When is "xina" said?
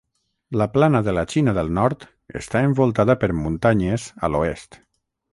1.33-1.53